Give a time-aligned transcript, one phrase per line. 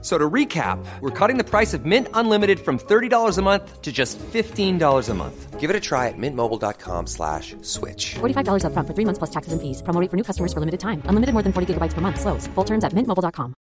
[0.00, 3.90] So to recap, we're cutting the price of Mint Unlimited from $30 a month to
[3.90, 5.58] just $15 a month.
[5.58, 8.14] Give it a try at mintmobile.com slash switch.
[8.20, 9.82] $45 upfront for three months plus taxes and fees.
[9.82, 11.02] Promo rate for new customers for limited time.
[11.10, 12.20] Unlimited more than 40 gigabytes per month.
[12.20, 12.46] Slows.
[12.54, 13.54] Full terms at mintmobile.com.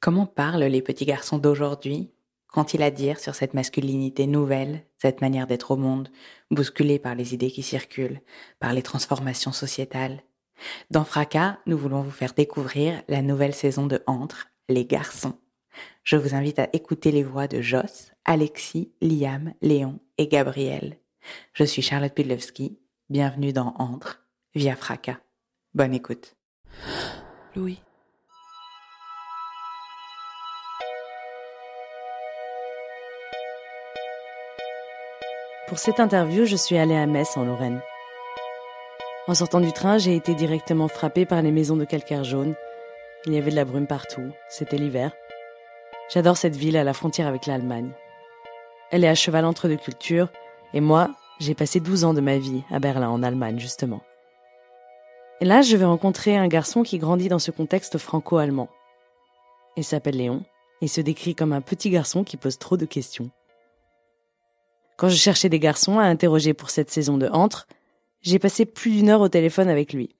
[0.00, 2.12] Comment parlent les petits garçons d'aujourd'hui
[2.52, 6.08] Qu'ont-ils à dire sur cette masculinité nouvelle, cette manière d'être au monde,
[6.50, 8.20] bousculée par les idées qui circulent,
[8.60, 10.22] par les transformations sociétales?
[10.90, 15.38] Dans Fracas, nous voulons vous faire découvrir la nouvelle saison de Entre, les garçons.
[16.04, 20.98] Je vous invite à écouter les voix de Joss, Alexis, Liam, Léon et Gabriel.
[21.52, 22.78] Je suis Charlotte Pudlowski.
[23.10, 24.24] Bienvenue dans Entre,
[24.54, 25.18] via Fracas.
[25.74, 26.36] Bonne écoute.
[27.54, 27.80] Louis.
[35.68, 37.80] Pour cette interview, je suis allée à Metz, en Lorraine.
[39.28, 42.54] En sortant du train, j'ai été directement frappée par les maisons de calcaire jaune.
[43.26, 45.10] Il y avait de la brume partout, c'était l'hiver.
[46.12, 47.90] J'adore cette ville à la frontière avec l'Allemagne.
[48.92, 50.28] Elle est à cheval entre deux cultures,
[50.72, 51.10] et moi,
[51.40, 54.00] j'ai passé 12 ans de ma vie à Berlin, en Allemagne, justement.
[55.40, 58.68] Et là, je vais rencontrer un garçon qui grandit dans ce contexte franco-allemand.
[59.76, 60.44] Il s'appelle Léon,
[60.82, 63.30] et se décrit comme un petit garçon qui pose trop de questions.
[64.96, 67.66] Quand je cherchais des garçons à interroger pour cette saison de Entre,
[68.26, 70.16] j'ai passé plus d'une heure au téléphone avec lui.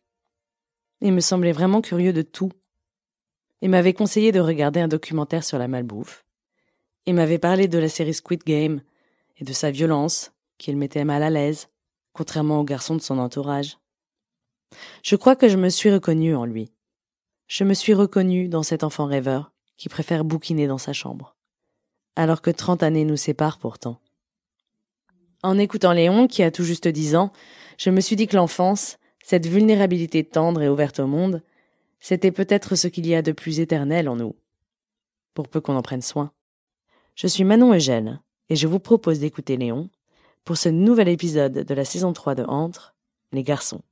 [1.01, 2.53] Il me semblait vraiment curieux de tout.
[3.63, 6.25] Il m'avait conseillé de regarder un documentaire sur la malbouffe.
[7.07, 8.81] Il m'avait parlé de la série Squid Game
[9.39, 11.69] et de sa violence, qui le mettait mal à l'aise,
[12.13, 13.79] contrairement aux garçons de son entourage.
[15.03, 16.71] Je crois que je me suis reconnue en lui.
[17.49, 21.35] Je me suis reconnue dans cet enfant rêveur qui préfère bouquiner dans sa chambre.
[22.15, 24.01] Alors que trente années nous séparent pourtant.
[25.43, 27.33] En écoutant Léon, qui a tout juste dix ans,
[27.77, 31.43] je me suis dit que l'enfance, cette vulnérabilité tendre et ouverte au monde,
[32.01, 34.37] c'était peut-être ce qu'il y a de plus éternel en nous.
[35.35, 36.33] Pour peu qu'on en prenne soin.
[37.15, 39.91] Je suis Manon Eugène, et je vous propose d'écouter Léon
[40.45, 42.95] pour ce nouvel épisode de la saison 3 de Entre,
[43.33, 43.83] les garçons.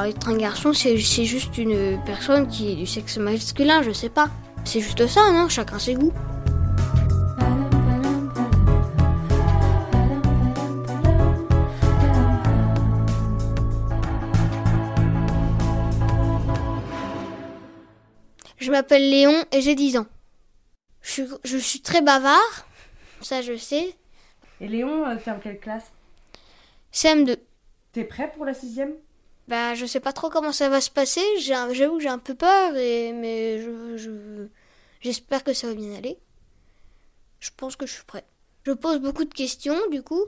[0.00, 4.08] Bah, être un garçon, c'est juste une personne qui est du sexe masculin, je sais
[4.08, 4.30] pas.
[4.64, 5.50] C'est juste ça, non?
[5.50, 6.10] Chacun ses goûts.
[18.56, 20.06] Je m'appelle Léon et j'ai 10 ans.
[21.02, 22.38] Je suis, je suis très bavard,
[23.20, 23.94] ça je sais.
[24.62, 25.92] Et Léon, euh, t'es en quelle classe?
[26.90, 27.36] CM2.
[27.92, 28.94] T'es prêt pour la sixième?
[29.50, 31.20] Bah, je sais pas trop comment ça va se passer.
[31.40, 34.46] J'avoue, que j'ai un peu peur, mais je, je-
[35.00, 36.18] j'espère que ça va bien aller.
[37.40, 38.24] Je pense que je suis prêt.
[38.64, 40.24] Je pose beaucoup de questions, du coup.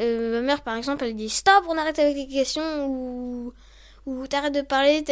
[0.00, 3.54] Euh, ma mère, par exemple, elle dit stop, on arrête avec les questions ou,
[4.28, 5.04] t'arrêtes de parler.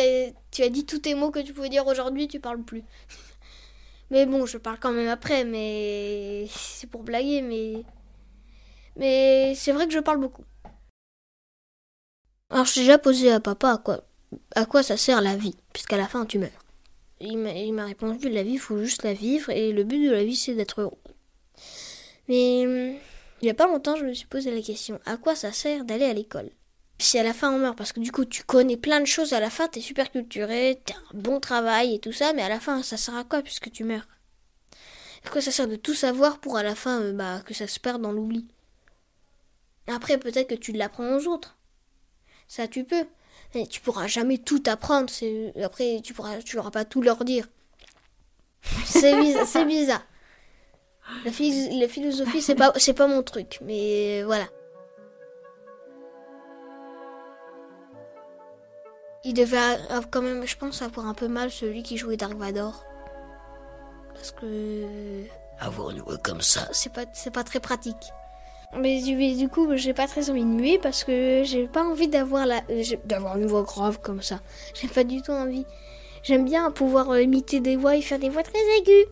[0.52, 2.84] Tu as dit tous tes mots que tu pouvais dire aujourd'hui, tu parles plus.
[4.10, 7.42] mais bon, je parle quand même après, mais c'est pour blaguer,
[8.96, 10.44] mais c'est vrai que je parle beaucoup.
[12.50, 14.04] Alors, j'ai déjà posé à papa à quoi,
[14.54, 16.64] à quoi ça sert la vie, puisqu'à la fin tu meurs.
[17.20, 20.36] Il m'a répondu la vie, faut juste la vivre, et le but de la vie
[20.36, 20.98] c'est d'être heureux.
[22.28, 22.60] Mais
[23.40, 25.84] il y a pas longtemps, je me suis posé la question à quoi ça sert
[25.84, 26.50] d'aller à l'école?
[26.98, 29.32] Si à la fin on meurt, parce que du coup tu connais plein de choses
[29.32, 32.48] à la fin, t'es super culturé, t'as un bon travail et tout ça, mais à
[32.48, 34.06] la fin ça sert à quoi puisque tu meurs?
[35.24, 37.66] À quoi ça sert de tout savoir pour à la fin euh, bah, que ça
[37.66, 38.46] se perd dans l'oubli?
[39.88, 41.56] Après peut-être que tu l'apprends aux autres.
[42.48, 43.06] Ça, tu peux.
[43.54, 45.08] Mais tu pourras jamais tout apprendre.
[45.10, 47.46] c'est- Après, tu pourras, tu pourras pas tout leur dire.
[48.84, 49.46] C'est bizarre.
[49.46, 50.02] c'est bizarre.
[51.24, 53.58] La, phil- la philosophie, c'est pas, c'est pas mon truc.
[53.62, 54.46] Mais voilà.
[59.25, 59.58] Il devait
[60.10, 62.84] quand même, je pense, avoir un peu mal celui qui jouait Dark Vador.
[64.14, 65.25] Parce que
[65.58, 68.10] Avoir une voix comme ça, c'est pas, c'est pas très pratique.
[68.74, 72.46] Mais du, coup, j'ai pas très envie de muer parce que j'ai pas envie d'avoir
[72.46, 74.40] la, euh, d'avoir une voix grave comme ça.
[74.74, 75.64] J'ai pas du tout envie.
[76.22, 79.06] J'aime bien pouvoir euh, imiter des voix et faire des voix très aiguës.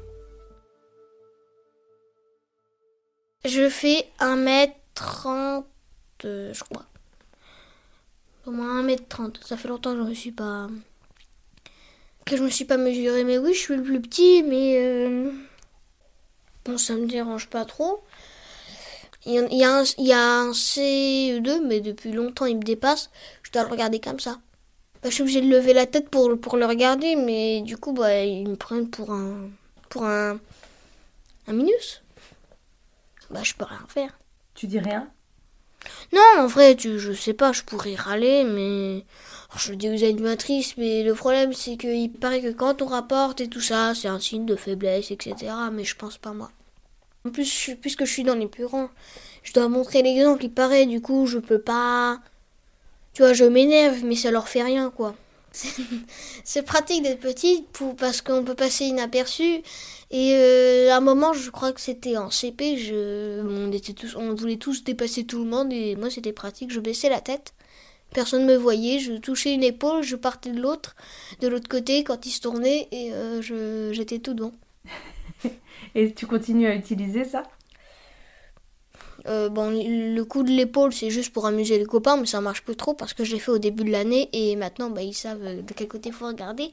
[3.44, 5.64] Je fais 1m30,
[6.24, 6.86] euh, je crois.
[8.46, 9.46] Au moins 1m30.
[9.46, 10.68] Ça fait longtemps que je me suis pas.
[12.26, 13.24] que je me suis pas mesuré.
[13.24, 15.32] Mais oui, je suis le plus petit, mais.
[16.64, 18.02] Bon, ça me dérange pas trop.
[19.26, 23.10] Il y, a, un, il y a un CE2, mais depuis longtemps il me dépasse.
[23.42, 24.38] Je dois le regarder comme ça.
[25.02, 27.92] Bah, je suis obligée de lever la tête pour, pour le regarder, mais du coup,
[27.92, 29.50] bah, ils me prennent pour un.
[29.88, 30.38] pour un.
[31.46, 32.02] un minus.
[33.30, 34.18] Bah, je peux rien faire.
[34.54, 35.08] Tu dis rien?
[36.12, 39.04] Non, en vrai, tu, je sais pas, je pourrais râler, mais.
[39.50, 43.40] Alors, je dis aux animatrices, mais le problème, c'est qu'il paraît que quand on rapporte
[43.40, 45.52] et tout ça, c'est un signe de faiblesse, etc.
[45.72, 46.50] Mais je pense pas, moi.
[47.26, 48.90] En plus, puisque je suis dans les plus grands,
[49.42, 52.20] je dois montrer l'exemple, il paraît, du coup, je peux pas.
[53.14, 55.14] Tu vois, je m'énerve, mais ça leur fait rien, quoi.
[56.44, 59.62] C'est- pratique d'être petite pour, parce qu'on peut passer inaperçu.
[60.10, 62.76] Et euh, à un moment, je crois que c'était en CP,
[64.16, 67.54] on, voulait tous dépasser tout le monde et moi c'était pratique, je baissais la tête.
[68.12, 70.94] Personne ne me voyait, je touchais une épaule, je partais de l'autre,
[71.40, 74.52] de l'autre côté quand il se tournait et euh, j'étais tout devant.
[75.94, 77.42] Et tu continues à utiliser ça?
[79.26, 82.62] Euh, bon, le coup de l'épaule, c'est juste pour amuser les copains, mais ça marche
[82.62, 85.14] plus trop parce que je l'ai fait au début de l'année et maintenant, bah, ils
[85.14, 86.70] savent euh, de quel côté faut regarder.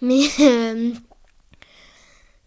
[0.00, 0.92] Mais, euh,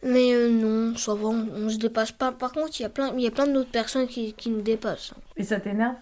[0.03, 2.31] mais euh, non, ça va, on, on se dépasse pas.
[2.31, 4.61] Par contre, il y a plein, il y a plein d'autres personnes qui, qui nous
[4.61, 5.13] dépassent.
[5.37, 5.95] Et ça t'énerve?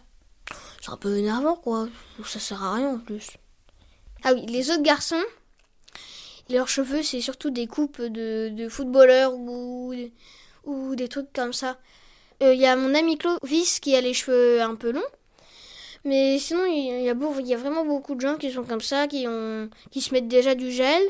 [0.81, 1.87] C'est un peu énervant, quoi.
[2.25, 3.29] Ça sert à rien en plus.
[4.23, 5.21] Ah oui, les autres garçons,
[6.51, 9.93] leurs cheveux, c'est surtout des coupes de, footballeurs ou,
[10.65, 11.79] ou des trucs comme ça.
[12.41, 15.01] Il y a mon ami Clovis qui a les cheveux un peu longs.
[16.03, 19.07] Mais sinon, il y, a y a vraiment beaucoup de gens qui sont comme ça,
[19.07, 21.03] qui, ont, qui se mettent déjà du gel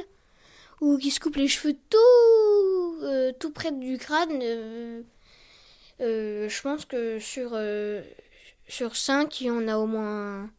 [0.82, 4.40] ou qui se coupent les cheveux tout, euh, tout près du crâne.
[4.42, 5.02] euh,
[6.02, 8.02] euh, je pense que sur, euh,
[8.68, 10.50] sur 5, il y en a au moins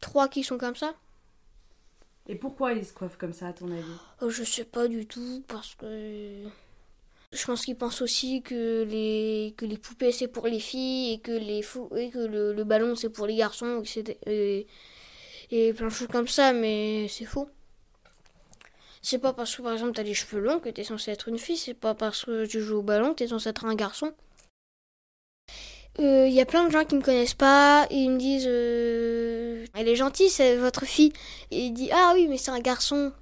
[0.00, 0.94] 3 qui sont comme ça.
[2.30, 3.82] Et pourquoi ils se coiffent comme ça, à ton avis?
[4.22, 5.86] Euh, Je sais pas du tout parce que
[7.32, 11.18] je pense qu'ils pensent aussi que les que les poupées c'est pour les filles et
[11.18, 13.82] que les fou et que le, le ballon c'est pour les garçons
[14.26, 14.66] et,
[15.50, 17.48] et plein de choses comme ça mais c'est faux.
[19.02, 21.38] C'est pas parce que par exemple t'as les cheveux longs que t'es censé être une
[21.38, 24.12] fille, c'est pas parce que tu joues au ballon que t'es censé être un garçon.
[25.98, 29.29] Il y a plein de gens qui me connaissent pas et ils me disent euh,
[29.74, 31.12] elle est gentille c'est votre fille
[31.50, 33.12] et il dit ah oui mais c'est un garçon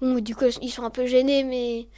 [0.00, 1.88] Bon, du coup, ils sont un peu gênés, mais.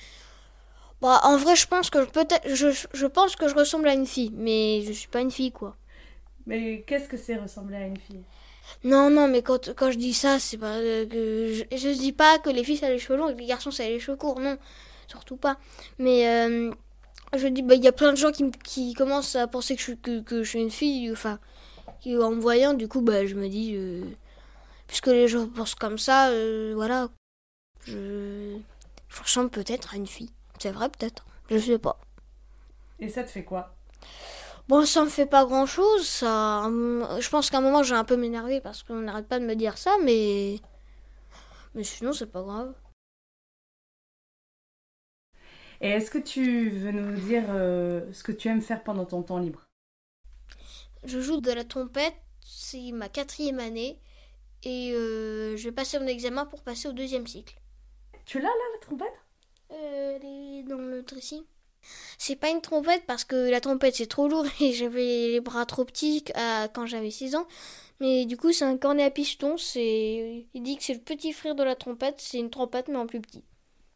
[1.01, 2.49] Bah, en vrai, je pense que peut-être.
[2.55, 5.53] Je, je pense que je ressemble à une fille, mais je suis pas une fille,
[5.53, 5.77] quoi.
[6.47, 8.25] Mais qu'est-ce que c'est ressembler à une fille?
[8.85, 11.53] Non, non, mais quand, quand je dis ça, c'est pas euh, que.
[11.55, 13.47] Je, je dis pas que les filles, ça a les cheveux longs et que les
[13.47, 14.59] garçons, ça a les cheveux courts, non.
[15.09, 15.59] Surtout pas.
[15.99, 16.29] Mais.
[16.29, 16.71] euh,
[17.37, 19.83] je dis, bah, il y a plein de gens qui, qui commencent à penser que
[19.83, 21.39] je, que je suis une fille, enfin.
[22.01, 23.75] Qui, en me voyant, du coup, bah, je me dis.
[23.77, 24.05] euh,
[24.89, 27.09] puisque les gens pensent comme ça, euh, voilà.
[27.87, 28.59] Je.
[29.09, 30.31] Je ressemble peut-être à une fille.
[30.61, 31.27] C'est vrai, peut-être.
[31.51, 31.99] Je sais pas.
[32.99, 33.77] Et ça te fait quoi?
[34.69, 36.63] Bon, ça me fait pas grand chose, ça.
[36.67, 39.45] hum, Je pense qu'à un moment, j'ai un peu m'énerver parce qu'on n'arrête pas de
[39.47, 40.61] me dire ça, mais.
[41.75, 42.75] Mais sinon, c'est pas grave.
[45.81, 49.23] Et est-ce que tu veux nous dire euh, ce que tu aimes faire pendant ton
[49.23, 49.64] temps libre?
[51.05, 54.01] Je joue de la trompette, c'est ma quatrième année,
[54.63, 57.55] et euh, je vais passer mon examen pour passer au deuxième cycle.
[58.25, 59.13] Tu l'as là, la trompette?
[59.73, 61.43] Euh, elle est dans le dressing.
[62.17, 65.67] C'est pas une trompette parce que la trompette c'est trop lourd et j'avais les bras
[65.67, 67.47] trop petits à- quand j'avais 6 ans.
[68.01, 69.57] Mais du coup, c'est un cornet à piston.
[69.59, 72.17] C'est, il dit que c'est le petit frère de la trompette.
[72.21, 73.45] C'est une trompette mais en plus petit.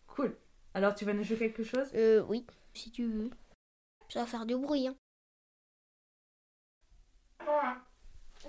[0.07, 0.37] Cool.
[0.75, 1.89] Alors tu vas nous jouer quelque chose?
[1.95, 3.31] Euh, oui, si tu veux.
[4.11, 4.97] Ça va faire du bruit, hein.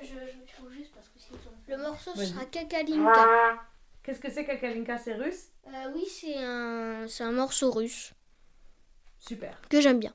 [0.01, 1.39] Je, je trouve juste parce que sinon...
[1.67, 3.59] Le morceau sera Kakalinka.
[4.03, 5.47] Qu'est-ce que c'est Kakalinka C'est russe?
[5.67, 8.13] Euh, oui, c'est un, c'est un morceau russe
[9.19, 9.59] Super.
[9.69, 10.13] que j'aime bien.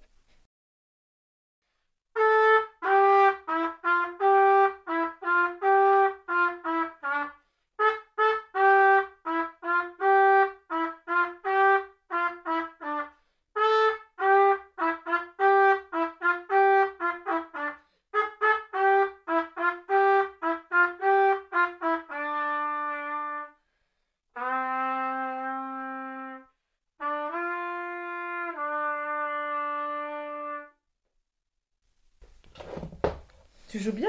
[33.85, 34.09] Joues bien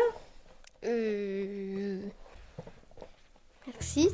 [0.85, 1.99] Euh...
[3.67, 4.09] Merci.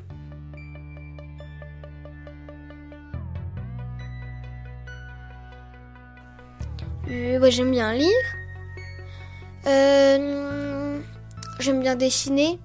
[7.08, 8.08] Euh, j'aime bien lire.
[9.68, 11.00] Euh,
[11.60, 12.60] j'aime bien dessiner.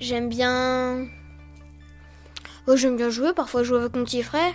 [0.00, 1.06] J'aime bien.
[2.66, 3.34] Ouais, j'aime bien jouer.
[3.34, 4.54] Parfois, jouer avec mon petit frère.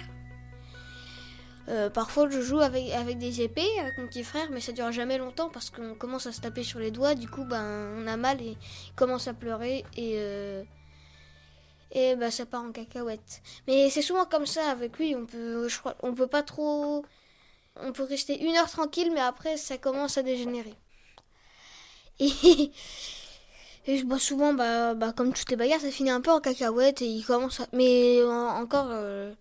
[1.70, 4.92] Euh, parfois, je joue avec, avec des épées avec mon petit frère, mais ça dure
[4.92, 7.16] jamais longtemps parce qu'on commence à se taper sur les doigts.
[7.16, 8.58] Du coup, ben, on a mal et
[8.96, 10.64] commence à pleurer et euh,
[11.92, 13.42] et ben, ça part en cacahuète.
[13.68, 15.16] Mais c'est souvent comme ça avec lui.
[15.16, 17.06] On peut, je crois, on peut pas trop.
[17.78, 20.76] On peut rester une heure tranquille, mais après, ça commence à dégénérer.
[22.20, 22.72] Et,
[24.20, 27.24] souvent, bah, bah, comme toutes les bagarres, ça finit un peu en cacahuète et il
[27.26, 27.68] commence à...
[27.74, 29.34] Mais en- encore, euh,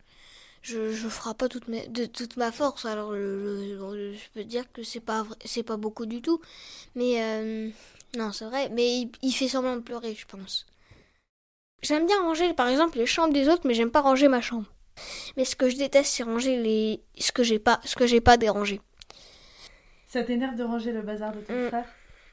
[0.63, 2.85] je, je ferai pas toute, mes- de toute ma force.
[2.87, 6.41] Alors, le- le- je peux dire que c'est pas, c'est pas beaucoup du tout.
[6.95, 7.71] Mais, euh,
[8.17, 8.69] non, c'est vrai.
[8.71, 10.67] Mais il, il fait semblant de pleurer, je pense.
[11.83, 14.67] J'aime bien ranger, par exemple, les chambres des autres, mais j'aime pas ranger ma chambre.
[15.37, 18.21] Mais ce que je déteste, c'est ranger les, ce que j'ai pas, ce que j'ai
[18.21, 18.81] pas dérangé.
[20.07, 21.69] Ça t'énerve de ranger le bazar de ton Mm.
[21.69, 21.87] frère?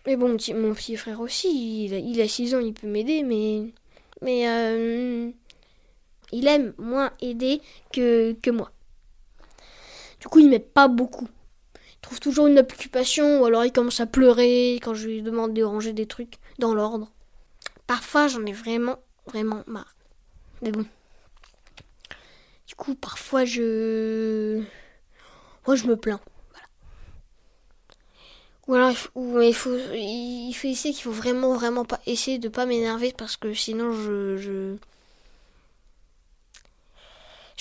[0.05, 2.74] Mais bon, mon petit, mon petit frère aussi, il a, il a 6 ans, il
[2.74, 3.72] peut m'aider, mais.
[4.22, 4.48] Mais.
[4.50, 5.31] euh,
[6.31, 7.62] il aime moins aider
[7.93, 8.72] que, que moi.
[10.19, 11.27] Du coup, il m'aide pas beaucoup.
[11.75, 15.53] Il trouve toujours une occupation, ou alors il commence à pleurer quand je lui demande
[15.53, 17.12] de ranger des trucs dans l'ordre.
[17.86, 19.96] Parfois, j'en ai vraiment, vraiment marre.
[20.62, 20.86] Mais bon.
[22.67, 24.62] Du coup, parfois, je.
[25.65, 26.19] Moi, je me plains.
[28.67, 32.38] Ou alors il faut, il faut, il faut essayer qu'il faut vraiment, vraiment pas essayer
[32.38, 34.75] de pas m'énerver parce que sinon je, je,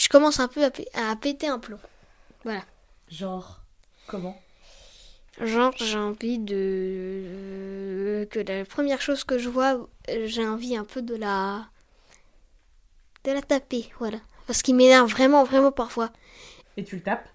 [0.06, 1.80] je commence un peu à, pé- à péter un plomb.
[2.44, 2.62] Voilà.
[3.08, 3.64] Genre,
[4.06, 4.40] comment?
[5.42, 10.84] Genre j'ai envie de que la première chose que je vois, euh, j'ai envie un
[10.84, 11.66] peu de la,
[13.24, 14.18] de la taper, voilà.
[14.46, 16.10] Parce qu'il m'énerve vraiment, vraiment parfois.
[16.76, 17.28] Et tu le tapes?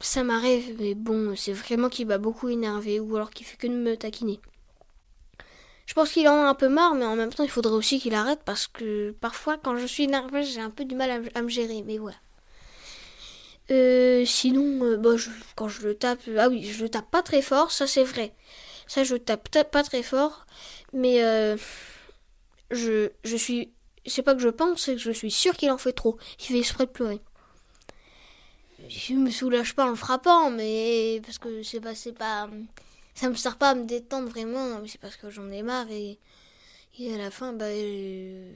[0.00, 3.66] Ça m'arrive, mais bon, c'est vraiment qu'il m'a beaucoup énervé ou alors qu'il fait que
[3.68, 4.40] de me taquiner.
[5.90, 7.98] Je pense qu'il en a un peu marre, mais en même temps, il faudrait aussi
[7.98, 11.42] qu'il arrête parce que parfois, quand je suis énervée, j'ai un peu du mal à,
[11.42, 12.14] me- gérer, mais voilà.
[13.72, 15.16] Euh, sinon, euh, bah,
[15.56, 18.32] quand je le tape, ah oui, je le tape pas très fort, ça c'est vrai.
[18.86, 20.46] Ça, je tape ta- pas très fort,
[20.92, 21.56] mais euh,
[22.70, 23.72] je, je suis.
[24.06, 26.18] C'est pas que je pense, c'est que je suis sûre qu'il en fait trop.
[26.38, 27.20] Il fait exprès de pleurer.
[28.88, 32.48] Je me soulage pas en le frappant, mais parce que c'est pas, c'est pas,
[33.20, 35.90] ça me sert pas à me détendre vraiment, mais c'est parce que j'en ai marre
[35.90, 36.18] et,
[36.98, 38.52] et à la fin, bah, euh,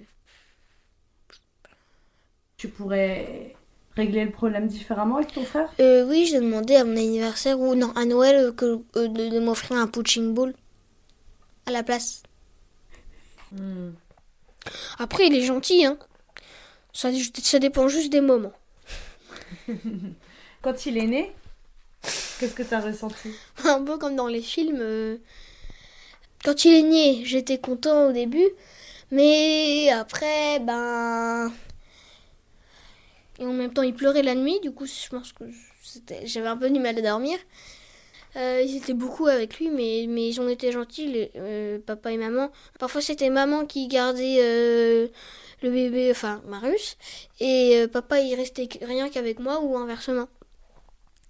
[2.56, 3.54] Tu pourrais
[3.94, 5.71] régler le problème différemment avec ton frère?
[5.80, 9.28] Euh, oui, j'ai demandé à mon anniversaire ou non à Noël euh, que euh, de,
[9.28, 10.54] de m'offrir un punching ball
[11.66, 12.23] à la place.
[14.99, 15.99] Après, il est gentil, hein.
[16.92, 17.11] Ça,
[17.42, 18.52] ça dépend juste des moments.
[20.62, 21.33] Quand il est né,
[22.38, 23.41] qu'est-ce que t'as ressenti?
[23.64, 24.79] Un peu comme dans les films.
[24.81, 25.19] euh,
[26.45, 28.49] Quand il est né, j'étais content au début,
[29.11, 31.53] mais après, ben.
[33.38, 35.45] Et en même temps, il pleurait la nuit, du coup, je pense que
[36.25, 37.38] j'avais un peu du mal à dormir.
[38.37, 42.17] Euh, ils étaient beaucoup avec lui, mais, mais ils ont été gentils, euh, papa et
[42.17, 42.50] maman.
[42.79, 45.11] Parfois, c'était maman qui gardait
[45.62, 46.97] le bébé, enfin, Marius,
[47.41, 50.29] et papa, il restait rien qu'avec moi ou inversement.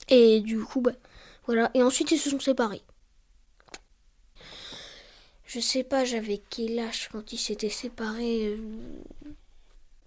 [0.08, 0.92] Et du coup, bah,
[1.46, 1.70] voilà.
[1.74, 2.82] Et ensuite, ils se sont séparés.
[5.46, 8.46] Je sais pas, j'avais quel âge quand ils s'étaient séparés.
[8.48, 8.58] euh,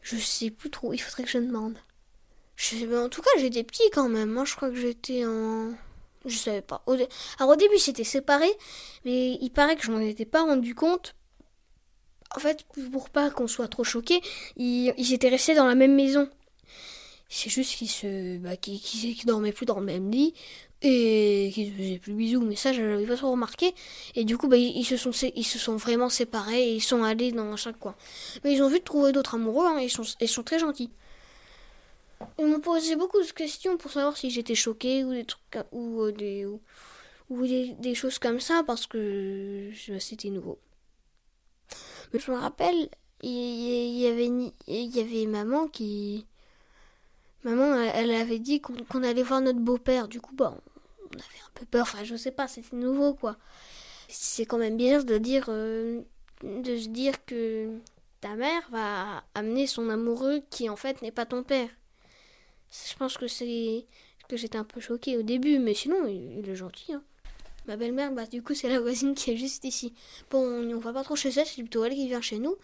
[0.01, 1.77] Je sais plus trop, il faudrait que je demande.
[2.87, 4.31] Mais en tout cas, j'étais petit quand même.
[4.31, 5.73] Moi, je crois que j'étais en.
[6.25, 6.83] Je savais pas.
[7.39, 8.51] Alors, au début, ils s'étaient séparés,
[9.05, 11.15] mais il paraît que je m'en étais pas rendu compte.
[12.35, 14.21] En fait, pour pas qu'on soit trop choqués,
[14.57, 16.29] ils étaient restés dans la même maison.
[17.29, 20.33] C'est juste qu'ils se, bah, qu'ils, qu'ils- qu'ils dormaient plus dans le même lit
[20.81, 22.41] et qu'ils se faisaient plus bisous.
[22.41, 23.73] Mais ça, je l'avais pas trop remarqué.
[24.15, 26.81] Et du coup, bah, ils, ils se sont, ils se sont vraiment séparés et ils
[26.81, 27.95] sont allés dans chaque coin.
[28.43, 29.65] Mais ils ont vu trouver d'autres amoureux.
[29.67, 30.91] Hein, et ils sont, ils sont très gentils.
[32.39, 36.01] Ils m'ont posé beaucoup de questions pour savoir si j'étais choquée ou des trucs ou
[36.01, 36.61] euh, des ou,
[37.45, 38.97] des, des choses comme ça parce que
[39.89, 40.59] euh, c'était nouveau.
[42.13, 42.89] Mais je me rappelle,
[43.23, 44.27] il y, avait
[44.67, 46.25] il y avait maman qui
[47.47, 50.07] maman elle, elle avait dit qu'on qu'on allait voir notre beau-père.
[50.07, 51.83] Du coup bah on avait un peu peur.
[51.83, 53.37] Enfin je sais pas, c'était nouveau quoi.
[54.09, 56.01] C'est quand même bizarre de dire euh,
[56.43, 57.69] de se dire que
[58.21, 61.69] ta mère va amener son amoureux qui en fait n'est pas ton père.
[62.71, 63.85] Je pense que c'est
[64.29, 66.93] que j'étais un peu choquée au début, mais sinon il, il est gentil.
[66.93, 67.03] hein.
[67.67, 69.93] Ma belle-mère, bah du coup c'est la voisine qui est juste ici.
[70.31, 72.55] Bon, on, on va pas trop chez elle, c'est plutôt elle qui vient chez nous.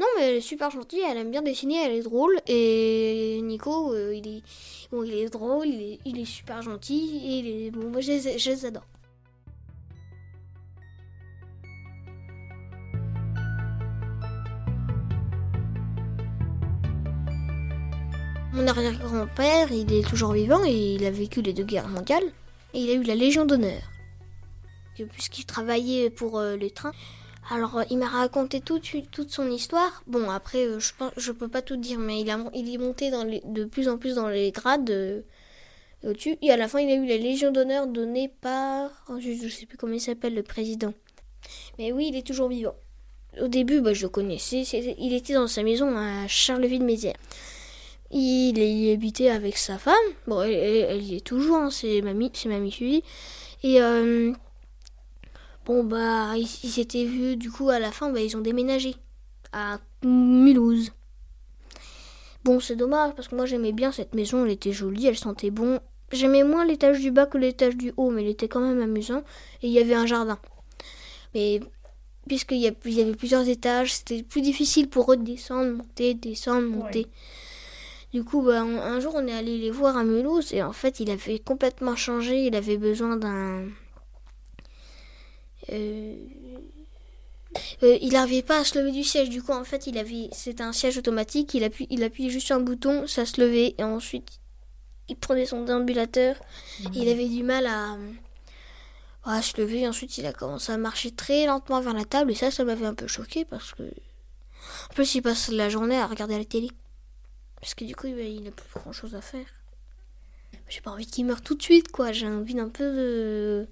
[0.00, 2.40] Non, mais elle est super gentille, elle aime bien dessiner, elle est drôle.
[2.48, 4.42] Et Nico, euh, il est
[4.90, 8.86] bon, il est drôle, il est, super gentil et bon, moi je je les adore.
[18.52, 22.24] Mon arrière-grand-père, il est toujours vivant et il a vécu les deux guerres mondiales.
[22.74, 23.80] Et il a eu la Légion d'honneur.
[25.06, 26.92] Puisqu'il travaillait pour euh, les trains.
[27.50, 30.02] Alors, euh, il m'a raconté toute, toute son histoire.
[30.06, 33.10] Bon, après, euh, je je peux pas tout dire, mais il, a, il est monté
[33.10, 35.24] de plus en plus dans les grades
[36.04, 36.36] au-dessus.
[36.42, 38.90] Et à la fin, il a eu la Légion d'honneur donnée par.
[39.08, 40.94] oh, je, je sais plus comment il s'appelle, le président.
[41.78, 42.74] Mais oui, il est toujours vivant.
[43.40, 44.62] Au début, bah, je le connaissais.
[44.98, 47.16] Il était dans sa maison à Charleville-Mézières.
[48.12, 49.94] Il y habitait avec sa femme.
[50.26, 53.04] Bon, elle, y est toujours, hein, c'est mamie, c'est mamie.
[53.62, 53.78] Et
[55.66, 58.94] bon, bah, ils s'étaient vus, du coup, à la fin, bah, ils ont déménagé
[59.52, 60.92] à Mulhouse.
[62.42, 65.50] Bon, c'est dommage parce que moi j'aimais bien cette maison, elle était jolie, elle sentait
[65.50, 65.78] bon.
[66.10, 69.22] J'aimais moins l'étage du bas que l'étage du haut, mais elle était quand même amusant.
[69.62, 70.38] Et il y avait un jardin.
[71.34, 71.60] Mais
[72.26, 76.14] puisqu'il y, il y avait plusieurs étages, c'était plus difficile pour eux de descendre, monter,
[76.14, 77.06] descendre, monter.
[78.12, 80.72] Du coup, bah, un, un jour, on est allé les voir à Mulhouse et en
[80.72, 82.46] fait, il avait complètement changé.
[82.46, 83.64] Il avait besoin d'un.
[85.70, 86.16] Euh,
[87.82, 89.28] euh, il n'arrivait pas à se lever du siège.
[89.28, 90.28] Du coup, en fait, il avait.
[90.32, 91.54] C'était un siège automatique.
[91.54, 94.40] Il appuie, il appuyait juste sur un bouton, ça se levait et ensuite,
[95.08, 96.36] il prenait son déambulateur.
[96.94, 97.96] Il avait du mal à.
[99.24, 99.88] à se lever.
[99.88, 102.86] Ensuite, il a commencé à marcher très lentement vers la table et ça, ça m'avait
[102.86, 103.82] un peu choqué parce que.
[103.82, 106.70] En plus, il passe la journée à regarder la télé.
[107.60, 109.46] Parce que du coup, il n'a plus grand chose à faire.
[110.68, 112.12] J'ai pas envie qu'il meure tout de suite, quoi.
[112.12, 113.68] J'ai envie d'un peu de.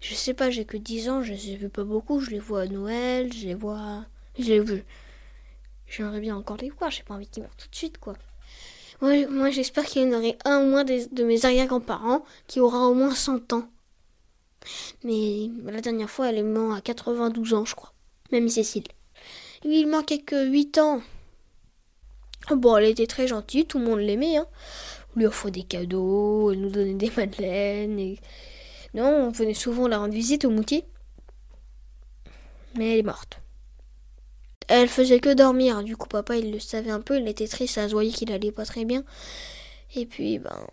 [0.00, 2.20] Je sais pas, j'ai que 10 ans, je les ai vus pas beaucoup.
[2.20, 4.04] Je les vois à Noël, je les vois.
[4.38, 4.84] Je les vu.
[5.88, 8.14] J'aimerais bien encore les voir, j'ai pas envie qu'ils meurent tout de suite, quoi.
[9.00, 12.94] Moi, j'espère qu'il y en aurait un ou moins de mes arrière-grands-parents qui aura au
[12.94, 13.68] moins 100 ans.
[15.04, 17.92] Mais la dernière fois, elle est morte à 92 ans, je crois.
[18.32, 18.88] Même Cécile.
[19.64, 21.00] Il manquait que 8 ans.
[22.50, 24.36] Bon, elle était très gentille, tout le monde l'aimait.
[24.36, 24.46] Hein.
[25.14, 27.98] On lui offrait des cadeaux, elle nous donnait des madeleines.
[27.98, 28.18] Et...
[28.94, 30.84] Non, on venait souvent la rendre visite au moutier.
[32.76, 33.40] Mais elle est morte.
[34.68, 35.82] Elle faisait que dormir.
[35.82, 37.18] Du coup, papa, il le savait un peu.
[37.18, 39.04] Il était triste, ça se voyait qu'il allait pas très bien.
[39.94, 40.66] Et puis, ben.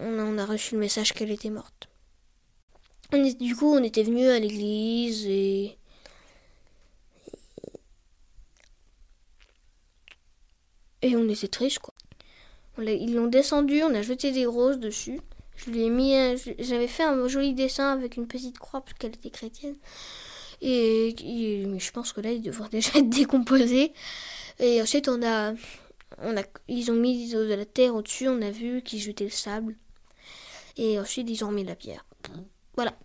[0.00, 1.88] on, a, reçu le message qu'elle était morte.
[3.12, 5.78] Du coup, on était venus à l'église et.
[11.02, 11.94] Et on était tristes, quoi.
[12.78, 15.20] Ils l'ont descendu, on a jeté des roses dessus.
[15.64, 16.14] Je lui ai mis,
[16.58, 19.76] j'avais fait un joli dessin avec une petite croix parce qu'elle était chrétienne.
[20.60, 21.14] Et,
[21.78, 23.92] je pense que là, il devrait déjà être décomposé.
[24.58, 25.54] Et ensuite, on a,
[26.18, 28.28] on a, ils ont mis de la terre au-dessus.
[28.28, 29.76] On a vu qu'ils jetaient le sable.
[30.76, 32.04] Et ensuite, ils ont mis la pierre.
[32.74, 32.96] Voilà.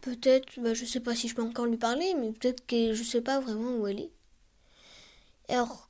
[0.00, 3.02] Peut-être, bah, je sais pas si je peux encore lui parler, mais peut-être que je
[3.02, 4.10] sais pas vraiment où elle est.
[5.48, 5.88] Alors,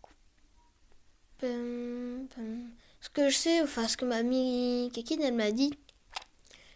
[3.13, 5.73] que je sais, enfin ce que ma amie Kékine, elle m'a dit,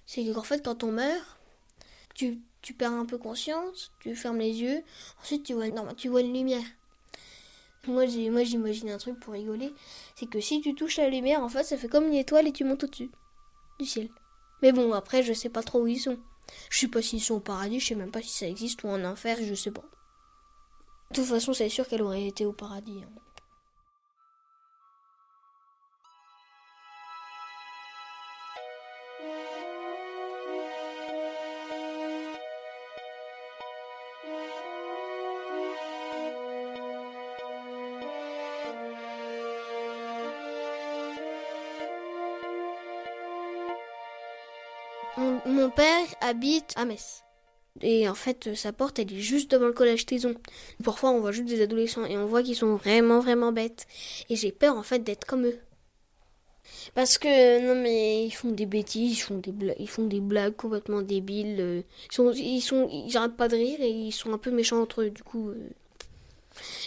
[0.06, 1.38] c'est qu'en fait quand on meurt,
[2.14, 4.82] tu, tu perds un peu conscience, tu fermes les yeux,
[5.22, 6.64] ensuite tu vois, non, tu vois une lumière.
[7.86, 9.72] Moi j'ai, moi j'imagine un truc pour rigoler,
[10.16, 12.52] c'est que si tu touches la lumière, en fait ça fait comme une étoile et
[12.52, 13.10] tu montes au-dessus
[13.78, 14.08] du ciel.
[14.62, 16.18] Mais bon, après je sais pas trop où ils sont.
[16.70, 18.88] Je sais pas s'ils sont au paradis, je sais même pas si ça existe ou
[18.88, 19.84] en enfer, je sais pas.
[21.10, 23.00] De toute façon, c'est sûr qu'elle aurait été au paradis.
[23.04, 23.20] hein.
[46.26, 47.22] Habite à Metz.
[47.82, 50.34] Et en fait, sa porte, elle est juste devant le collège Taison.
[50.82, 53.86] Parfois, on voit juste des adolescents et on voit qu'ils sont vraiment, vraiment bêtes.
[54.30, 55.58] Et j'ai peur, en fait, d'être comme eux.
[56.94, 60.20] Parce que, non, mais ils font des bêtises, ils font des, bla- ils font des
[60.20, 61.56] blagues complètement débiles.
[61.60, 64.50] euh, Ils sont, ils sont, ils arrêtent pas de rire et ils sont un peu
[64.50, 65.10] méchants entre eux.
[65.10, 65.70] Du coup, euh,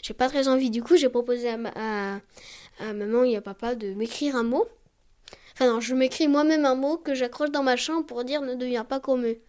[0.01, 0.69] j'ai pas très envie.
[0.71, 1.57] Du coup, j'ai proposé à
[2.93, 4.65] maman et à papa de m'écrire un mot.
[5.59, 8.55] Enfin, non, je m'écris moi-même un mot que j'accroche dans ma chambre pour dire ne
[8.55, 9.39] deviens pas comme eux.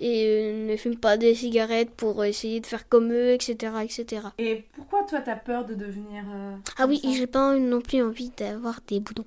[0.00, 3.84] Et euh, ne fume pas des cigarettes pour essayer de faire comme eux, etc.
[3.84, 4.26] etc.
[4.38, 6.24] Et pourquoi toi t'as peur de devenir.
[6.34, 9.26] euh, Ah oui, j'ai pas non plus envie d'avoir des boutons.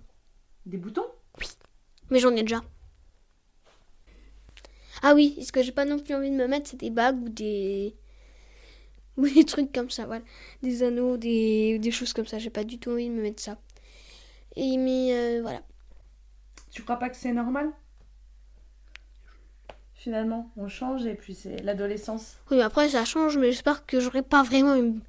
[0.65, 1.05] Des boutons?
[2.09, 2.61] Mais j'en ai déjà.
[5.01, 7.21] Ah oui, ce que j'ai pas non plus envie de me mettre, c'est des bagues
[7.23, 7.95] ou des.
[9.17, 10.23] Ou des trucs comme ça, voilà.
[10.61, 12.37] Des anneaux, des, des choses comme ça.
[12.37, 13.57] J'ai pas du tout envie de me mettre ça.
[14.55, 15.61] Et mais euh, voilà.
[16.75, 17.71] Tu crois pas que c'est normal?
[19.93, 22.35] Finalement, on change et puis c'est l'adolescence.
[22.51, 24.99] Oui, mais après ça change, mais j'espère que j'aurai pas vraiment une,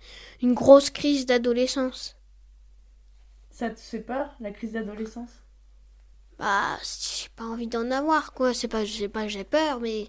[0.42, 2.16] une grosse crise d'adolescence.
[3.50, 5.42] Ça te fait peur, la crise d'adolescence?
[6.38, 8.54] Bah, j'ai pas envie d'en avoir, quoi.
[8.54, 10.06] C'est pas, je sais pas, que j'ai peur, mais.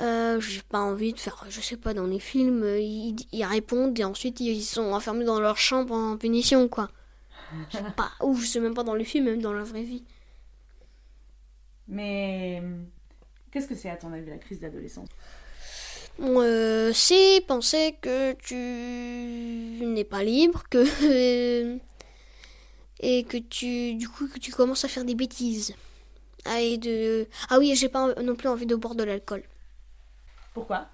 [0.00, 3.44] Euh, j'ai pas envie de faire, je sais pas, dans les films, euh, ils, ils
[3.44, 6.90] répondent et ensuite ils sont enfermés dans leur chambre en punition, quoi.
[7.70, 9.82] Je sais pas, ou je sais même pas dans les films, même dans la vraie
[9.82, 10.04] vie.
[11.86, 12.62] Mais
[13.50, 15.08] qu'est-ce que c'est à ton avis la crise d'adolescence?
[16.18, 18.54] Bon, euh, c'est penser que tu
[19.86, 21.78] n'es pas libre, que
[23.00, 25.74] et que tu du coup que tu commences à faire des bêtises.
[26.44, 29.42] Ah, et de ah oui, j'ai pas non plus envie de boire de l'alcool
[30.54, 30.88] Pourquoi?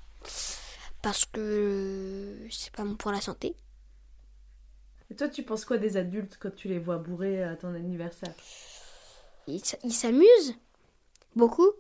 [1.03, 3.55] Parce que c'est pas bon pour la santé.
[5.11, 8.35] Et toi, tu penses quoi des adultes quand tu les vois bourrés à ton anniversaire?
[9.47, 9.63] Ils
[9.93, 10.57] s'amusent
[11.37, 11.71] beaucoup,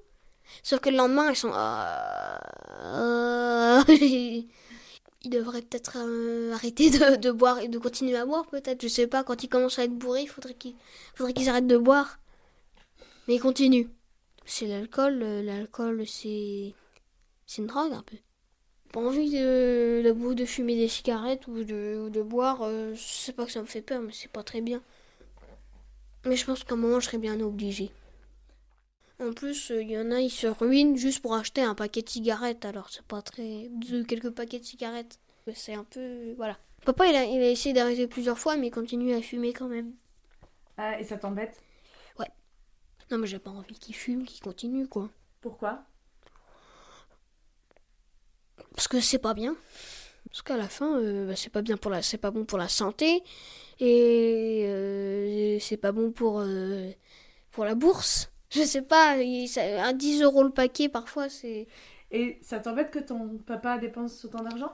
[0.62, 2.38] sauf que le lendemain ils sont euh,
[2.82, 8.82] euh, ils devraient peut-être euh, arrêter de, boire et de continuer à boire peut-être.
[8.82, 12.18] Je sais pas quand ils commencent à être bourrés, il faudrait qu'ils arrêtent de boire.
[13.26, 13.88] Mais ils continuent.
[14.44, 16.74] C'est l'alcool, l'alcool c'est
[17.46, 18.16] c'est une drogue un peu.
[18.94, 23.02] Pas envie de, de, de fumer des cigarettes ou de, ou de boire, euh, je
[23.02, 24.80] sais pas que ça me fait peur, mais c'est pas très bien.
[26.24, 27.90] Mais je pense qu'à un moment je serais bien obligée.
[29.20, 32.08] En plus, il y en a, ils se ruinent juste pour acheter un paquet de
[32.08, 33.68] cigarettes, alors c'est pas très.
[33.68, 35.18] de quelques paquets de cigarettes.
[35.54, 36.32] C'est un peu.
[36.36, 36.56] Voilà.
[36.84, 39.68] Papa, il a, il a essayé d'arrêter plusieurs fois, mais il continue à fumer quand
[39.68, 39.92] même.
[40.76, 41.60] Ah, et ça t'embête?
[43.10, 45.10] Non, mais j'ai pas envie qu'il fume, qu'il continue, quoi.
[45.40, 45.84] Pourquoi?
[48.74, 49.56] Parce que c'est pas bien.
[50.30, 52.58] Parce qu'à la fin, euh, bah, c'est pas bien pour la, c'est pas bon pour
[52.58, 53.22] la santé
[53.80, 56.90] et euh, c'est pas bon pour euh,
[57.52, 58.30] pour la bourse.
[58.50, 61.66] Je sais pas, il- ça- à 10 euros le paquet parfois c'est.
[62.10, 64.72] Et ça t'embête que ton papa dépense autant d'argent?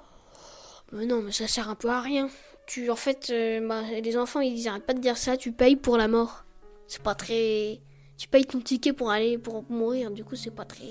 [0.92, 2.28] Mais non, mais ça sert un peu à rien.
[2.66, 3.32] Tu, en fait,
[3.66, 5.36] bah, les enfants ils arrêtent pas de dire ça.
[5.36, 6.44] Tu payes pour la mort.
[6.86, 7.80] C'est pas très.
[8.18, 10.10] Tu payes ton ticket pour aller pour mourir.
[10.10, 10.84] Du coup, c'est pas très.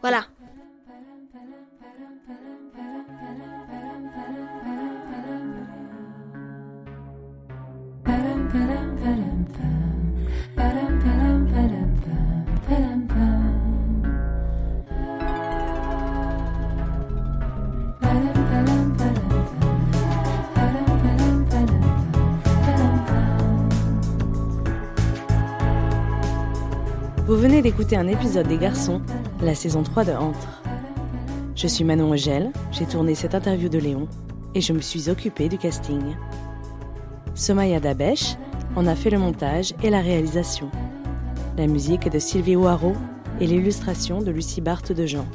[0.00, 0.26] Voilà.
[27.28, 29.02] Vous venez d'écouter un épisode des Garçons,
[29.42, 30.62] la saison 3 de Entre.
[31.54, 34.08] Je suis Manon Ogel, j'ai tourné cette interview de Léon
[34.54, 36.16] et je me suis occupée du casting.
[37.34, 38.36] Somaya Dabesh
[38.76, 40.70] en a fait le montage et la réalisation.
[41.58, 42.94] La musique est de Sylvie Ouaro
[43.40, 45.26] et l'illustration de Lucie Barthes de Jean.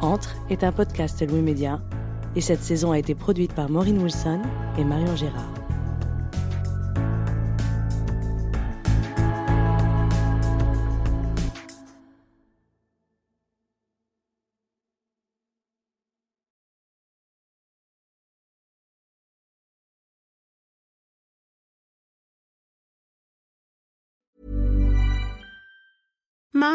[0.00, 1.80] Entre est un podcast Louis Média
[2.34, 4.42] et cette saison a été produite par Maureen Wilson
[4.76, 5.59] et Marion Gérard.